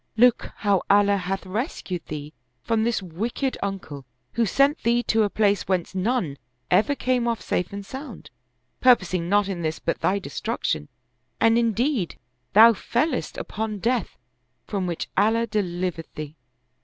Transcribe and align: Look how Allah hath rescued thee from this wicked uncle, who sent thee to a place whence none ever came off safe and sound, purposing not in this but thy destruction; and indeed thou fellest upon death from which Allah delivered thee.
Look 0.17 0.49
how 0.55 0.81
Allah 0.89 1.15
hath 1.17 1.45
rescued 1.45 2.07
thee 2.07 2.33
from 2.63 2.83
this 2.83 3.03
wicked 3.03 3.55
uncle, 3.61 4.03
who 4.33 4.47
sent 4.47 4.81
thee 4.81 5.03
to 5.03 5.21
a 5.21 5.29
place 5.29 5.67
whence 5.67 5.93
none 5.93 6.39
ever 6.71 6.95
came 6.95 7.27
off 7.27 7.39
safe 7.39 7.71
and 7.71 7.85
sound, 7.85 8.31
purposing 8.79 9.29
not 9.29 9.47
in 9.47 9.61
this 9.61 9.77
but 9.77 9.99
thy 10.01 10.17
destruction; 10.17 10.87
and 11.39 11.55
indeed 11.55 12.17
thou 12.53 12.73
fellest 12.73 13.37
upon 13.37 13.77
death 13.77 14.17
from 14.65 14.87
which 14.87 15.07
Allah 15.15 15.45
delivered 15.45 16.07
thee. 16.15 16.35